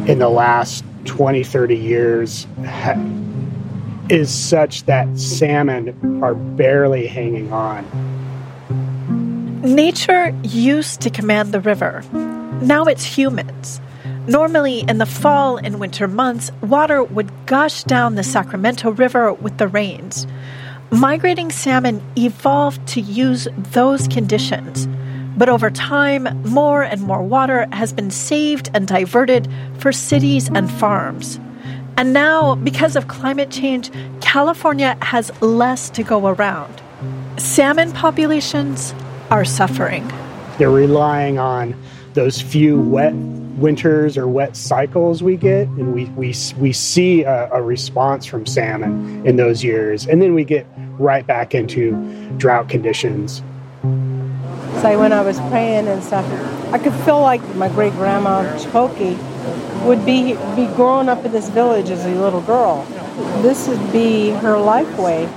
[0.09, 2.47] in the last 20, 30 years
[4.09, 7.85] is such that salmon are barely hanging on.
[9.63, 12.03] Nature used to command the river.
[12.63, 13.81] Now it's humans.
[14.29, 19.59] Normally, in the fall and winter months, water would gush down the Sacramento River with
[19.59, 20.27] the rains.
[20.91, 24.89] Migrating salmon evolved to use those conditions.
[25.37, 29.49] But over time, more and more water has been saved and diverted
[29.79, 31.39] for cities and farms.
[31.99, 33.91] And now, because of climate change,
[34.21, 36.83] California has less to go around.
[37.39, 38.95] Salmon populations
[39.31, 40.07] are suffering.
[40.59, 41.75] They're relying on
[42.13, 47.51] those few wet winters or wet cycles we get, and we we we see a,
[47.51, 50.67] a response from salmon in those years, and then we get
[50.99, 51.93] right back into
[52.37, 53.43] drought conditions.
[54.83, 56.27] So when I was praying and stuff,
[56.75, 59.17] I could feel like my great grandma Chikoki
[59.87, 62.85] would be be growing up in this village as a little girl.
[63.43, 65.29] This would be her life way.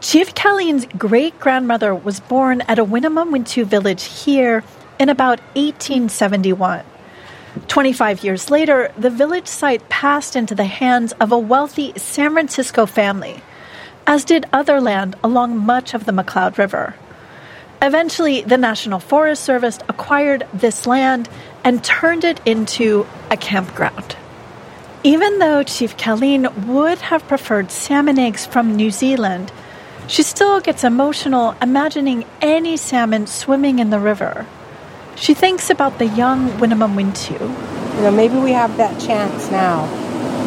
[0.00, 4.64] Chief Caleen's great grandmother was born at a Winnemem Wintu village here
[4.98, 6.84] in about 1871.
[7.68, 12.86] 25 years later, the village site passed into the hands of a wealthy San Francisco
[12.86, 13.42] family,
[14.06, 16.94] as did other land along much of the McCloud River.
[17.82, 21.28] Eventually, the National Forest Service acquired this land
[21.66, 24.14] and turned it into a campground.
[25.02, 29.50] Even though Chief Caleen would have preferred salmon eggs from New Zealand,
[30.06, 34.46] she still gets emotional imagining any salmon swimming in the river.
[35.16, 37.40] She thinks about the young Winnemem Wintu.
[37.96, 39.86] You know, maybe we have that chance now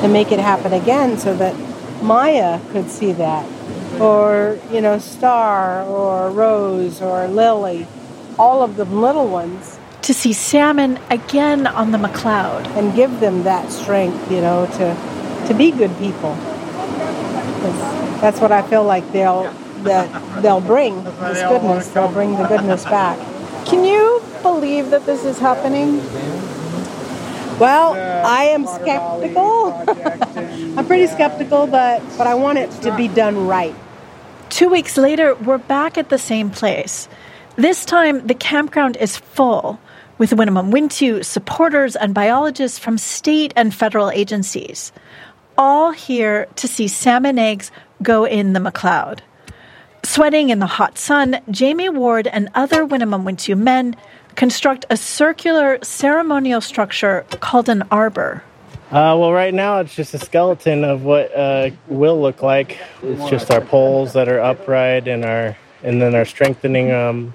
[0.01, 1.53] to make it happen again so that
[2.01, 3.45] Maya could see that.
[3.99, 7.87] Or, you know, Star or Rose or Lily,
[8.37, 9.78] all of the little ones.
[10.09, 12.65] To see salmon again on the McCloud.
[12.75, 16.33] And give them that strength, you know, to, to be good people.
[18.19, 19.53] That's what I feel like they'll
[19.83, 21.89] that they'll bring this goodness.
[21.89, 23.19] They'll bring the goodness back.
[23.67, 25.97] Can you believe that this is happening?
[27.59, 27.93] Well,
[28.25, 29.73] I am skeptical.
[30.75, 33.75] I'm pretty skeptical, but but I want it to be done right.
[34.49, 37.07] Two weeks later, we're back at the same place.
[37.57, 39.79] This time, the campground is full
[40.19, 44.91] with Winnemem Wintu supporters and biologists from state and federal agencies,
[45.57, 47.71] all here to see salmon eggs
[48.03, 49.21] go in the McCloud.
[50.03, 53.95] Sweating in the hot sun, Jamie Ward and other Winnemem Wintu men
[54.35, 58.43] construct a circular ceremonial structure called an arbor.
[58.91, 62.79] Uh, well, right now it's just a skeleton of what uh, will look like.
[63.03, 67.33] It's just our poles that are upright and our and then our strengthening um,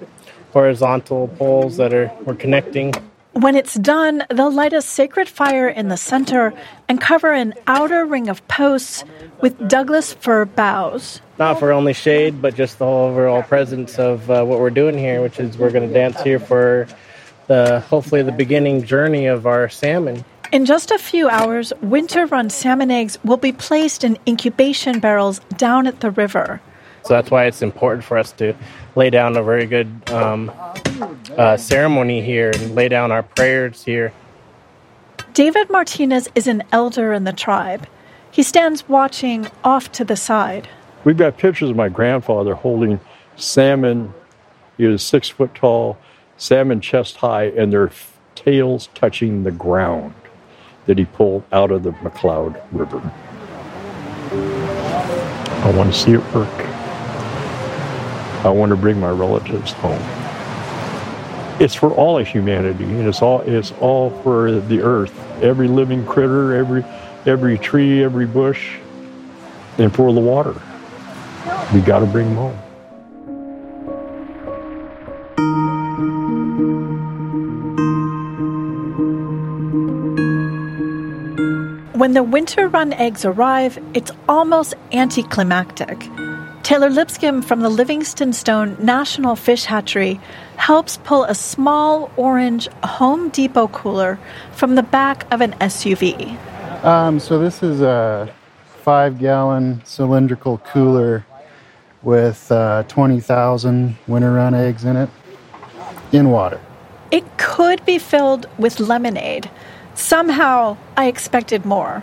[0.55, 2.93] horizontal poles that are we're connecting.
[3.33, 6.53] When it's done, they'll light a sacred fire in the center
[6.87, 9.03] and cover an outer ring of posts
[9.41, 11.19] with Douglas fir boughs.
[11.37, 14.97] Not for only shade, but just the whole overall presence of uh, what we're doing
[14.97, 16.87] here, which is we're going to dance here for
[17.47, 20.23] the hopefully the beginning journey of our salmon.
[20.53, 25.39] In just a few hours, winter run salmon eggs will be placed in incubation barrels
[25.57, 26.61] down at the river.
[27.05, 28.55] So that's why it's important for us to
[28.95, 30.51] lay down a very good um,
[31.37, 34.11] uh, ceremony here and lay down our prayers here.
[35.33, 37.85] David Martinez is an elder in the tribe.
[38.31, 40.67] He stands watching off to the side.
[41.03, 42.99] We've got pictures of my grandfather holding
[43.35, 44.11] salmon.
[44.75, 45.99] He was six foot tall,
[46.37, 47.91] salmon chest high, and their
[48.33, 50.15] tails touching the ground
[50.87, 52.99] that he pulled out of the McCloud River.
[55.61, 56.74] I want to see it work.
[58.45, 59.99] I want to bring my relatives home.
[61.59, 65.17] It's for all of humanity, and it's all it's all for the earth.
[65.41, 66.85] Every living critter, every
[67.25, 68.77] every tree, every bush,
[69.79, 70.53] and for the water.
[71.73, 72.59] We got to bring them home.
[81.93, 86.07] When the winter run eggs arrive, it's almost anticlimactic.
[86.65, 90.19] Taylor Lipscomb from the Livingston Stone National Fish Hatchery
[90.57, 94.17] helps pull a small orange Home Depot cooler
[94.51, 96.35] from the back of an SUV.
[96.83, 98.33] Um, so this is a
[98.81, 101.23] five gallon cylindrical cooler
[102.01, 105.09] with uh, 20,000 winter run eggs in it
[106.13, 106.59] in water.
[107.11, 109.51] It could be filled with lemonade.
[109.93, 112.01] Somehow, I expected more.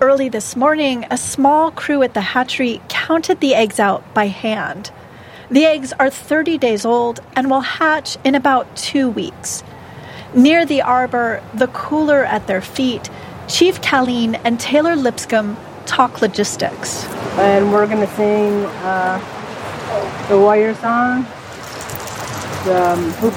[0.00, 4.92] Early this morning, a small crew at the hatchery counted the eggs out by hand.
[5.50, 9.64] The eggs are 30 days old and will hatch in about two weeks.
[10.32, 13.10] Near the arbor, the cooler at their feet,
[13.48, 17.04] Chief Caleen and Taylor Lipscomb talk logistics.
[17.36, 19.18] And we're going to sing uh,
[20.28, 21.24] the warrior song,
[22.64, 23.34] the um, Hoop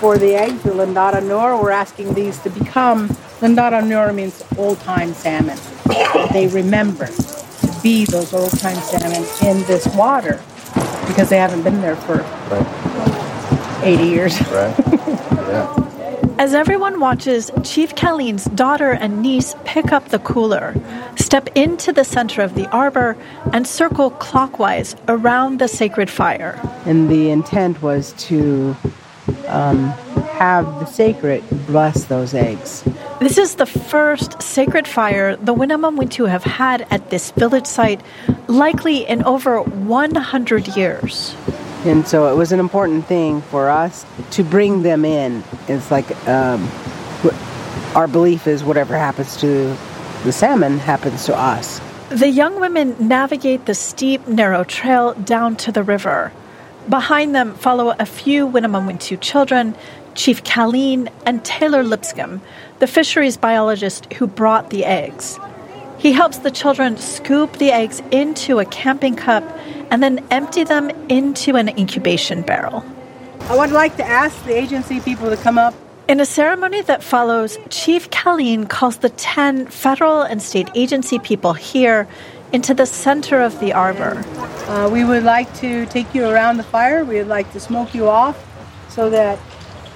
[0.00, 1.62] for the eggs, the Lindata Nor.
[1.62, 5.58] We're asking these to become, Lindata Nor means old time salmon.
[6.32, 10.42] they remember to be those old time salmon in this water
[11.06, 12.16] because they haven't been there for
[12.50, 13.82] right.
[13.82, 14.40] 80 years.
[14.48, 14.74] Right.
[15.50, 15.90] Yeah.
[16.38, 20.74] As everyone watches, Chief Caleen's daughter and niece pick up the cooler,
[21.16, 23.16] step into the center of the arbor,
[23.52, 26.58] and circle clockwise around the sacred fire.
[26.86, 28.74] And the intent was to
[29.48, 29.90] um,
[30.38, 32.84] have the sacred bless those eggs.
[33.20, 38.00] This is the first sacred fire the Winnemem Wintu have had at this village site,
[38.48, 41.36] likely in over 100 years.
[41.84, 45.44] And so it was an important thing for us to bring them in.
[45.68, 46.68] It's like um,
[47.94, 49.76] our belief is whatever happens to
[50.24, 51.80] the salmon happens to us.
[52.10, 56.32] The young women navigate the steep, narrow trail down to the river.
[56.88, 59.74] Behind them follow a few Winnemem Wintu children,
[60.14, 62.40] Chief Caleen and Taylor Lipscomb,
[62.78, 65.38] the fisheries biologist who brought the eggs.
[65.98, 69.44] He helps the children scoop the eggs into a camping cup
[69.90, 72.82] and then empty them into an incubation barrel.
[73.42, 75.74] I would like to ask the agency people to come up.
[76.08, 81.52] In a ceremony that follows, Chief Caleen calls the 10 federal and state agency people
[81.52, 82.08] here
[82.52, 84.24] into the center of the arbor.
[84.68, 87.04] Uh, we would like to take you around the fire.
[87.04, 88.38] We would like to smoke you off
[88.88, 89.38] so that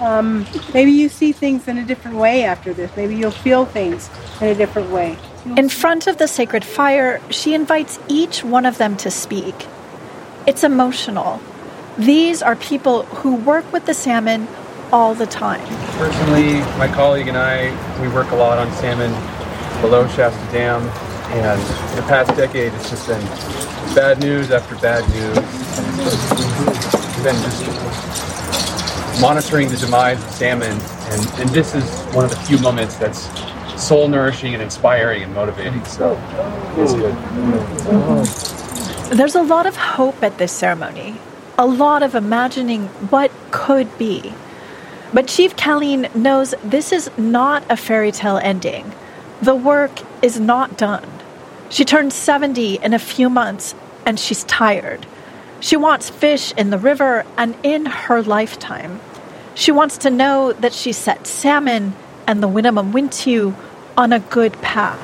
[0.00, 2.90] um, maybe you see things in a different way after this.
[2.96, 5.16] Maybe you'll feel things in a different way.
[5.56, 9.54] In front of the sacred fire, she invites each one of them to speak.
[10.46, 11.40] It's emotional.
[11.98, 14.48] These are people who work with the salmon
[14.92, 15.64] all the time.
[15.98, 19.12] Personally, my colleague and I, we work a lot on salmon
[19.80, 20.82] below Shasta Dam,
[21.32, 21.60] and
[21.96, 23.20] the past decade, it's just been
[23.94, 25.36] bad news after bad news.
[27.14, 32.36] We've been just monitoring the demise of salmon, and, and this is one of the
[32.36, 33.28] few moments that's
[33.80, 35.84] soul nourishing and inspiring and motivating.
[35.84, 36.16] So
[36.76, 37.14] it's good.
[39.16, 41.16] There's a lot of hope at this ceremony,
[41.58, 44.34] a lot of imagining what could be.
[45.12, 48.92] But Chief Caleen knows this is not a fairy tale ending.
[49.40, 51.08] The work is not done.
[51.70, 53.74] She turns 70 in a few months
[54.06, 55.06] and she's tired.
[55.60, 59.00] She wants fish in the river and in her lifetime.
[59.54, 61.94] She wants to know that she set salmon
[62.26, 63.54] and the Winnemem Wintu
[63.96, 65.00] on a good path.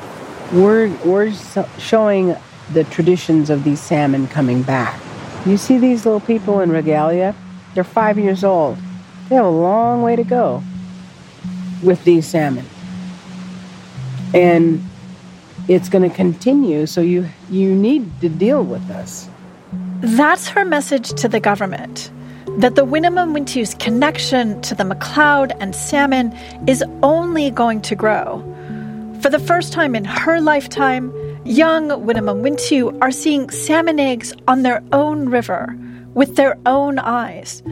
[0.53, 2.37] We're, we're so- showing
[2.73, 5.01] the traditions of these salmon coming back.
[5.47, 7.35] You see these little people in regalia?
[7.75, 8.77] They're five years old.
[9.29, 10.63] They have a long way to go
[11.83, 12.67] with these salmon.
[14.35, 14.85] And
[15.71, 19.29] it's going to continue, so you, you need to deal with this.
[20.01, 22.11] That's her message to the government
[22.59, 28.43] that the Winnemem Wintu's connection to the McCloud and salmon is only going to grow.
[29.23, 31.13] For the first time in her lifetime,
[31.45, 35.79] young Winnemem Wintu are seeing salmon eggs on their own river
[36.15, 37.63] with their own eyes.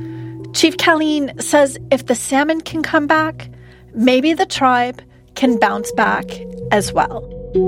[0.52, 3.50] Chief Caleen says if the salmon can come back,
[3.92, 5.02] maybe the tribe
[5.34, 6.24] can bounce back
[6.70, 7.37] as well.
[7.54, 7.58] A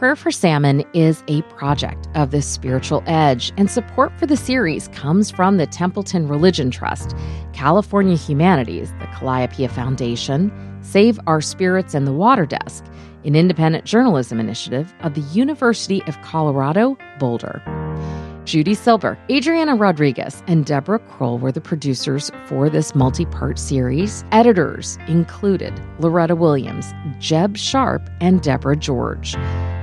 [0.00, 4.88] Prayer for Salmon is a project of the Spiritual Edge, and support for the series
[4.88, 7.14] comes from the Templeton Religion Trust,
[7.52, 12.82] California Humanities, the Calliope Foundation, Save Our Spirits and the Water Desk,
[13.26, 17.60] an independent journalism initiative of the University of Colorado, Boulder.
[18.44, 24.24] Judy Silber, Adriana Rodriguez, and Deborah Kroll were the producers for this multi part series.
[24.32, 29.34] Editors included Loretta Williams, Jeb Sharp, and Deborah George.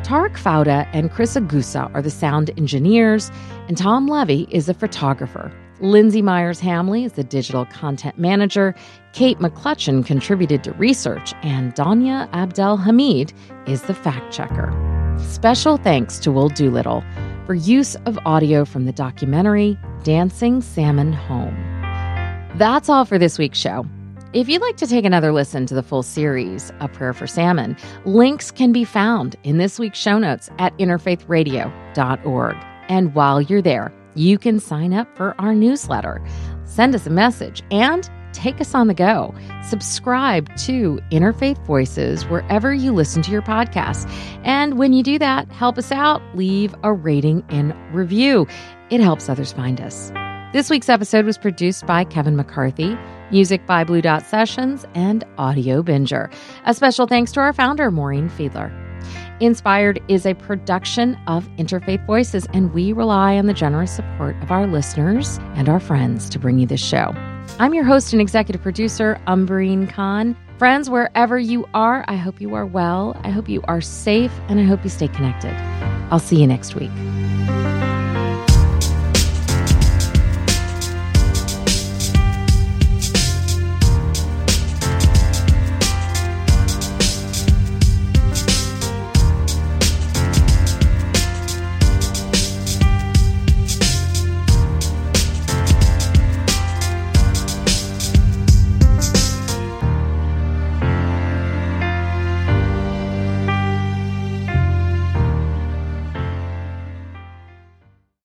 [0.03, 3.30] Tarek Fauda and Chris Agusa are the sound engineers,
[3.68, 5.51] and Tom Levy is a photographer.
[5.80, 8.74] Lindsay Myers Hamley is the digital content manager.
[9.14, 13.34] Kate McClutchin contributed to research, and Danya Abdel Hamid
[13.68, 14.74] is the fact checker.
[15.20, 17.03] Special thanks to Will Doolittle
[17.47, 21.55] for use of audio from the documentary Dancing Salmon Home.
[22.57, 23.85] That's all for this week's show.
[24.33, 27.77] If you'd like to take another listen to the full series, A Prayer for Salmon,
[28.03, 32.57] links can be found in this week's show notes at interfaithradio.org.
[32.89, 36.21] And while you're there, you can sign up for our newsletter,
[36.65, 39.33] send us a message, and take us on the go.
[39.63, 44.07] Subscribe to Interfaith Voices wherever you listen to your podcast.
[44.43, 48.47] And when you do that, help us out, leave a rating and review.
[48.89, 50.11] It helps others find us.
[50.53, 52.97] This week's episode was produced by Kevin McCarthy,
[53.31, 56.31] music by Blue Dot Sessions, and Audio Binger.
[56.65, 58.71] A special thanks to our founder, Maureen Fiedler.
[59.39, 64.51] Inspired is a production of Interfaith Voices, and we rely on the generous support of
[64.51, 67.13] our listeners and our friends to bring you this show.
[67.59, 70.35] I'm your host and executive producer, Umbreen Khan.
[70.57, 73.19] Friends, wherever you are, I hope you are well.
[73.23, 75.53] I hope you are safe, and I hope you stay connected.
[76.11, 76.91] I'll see you next week.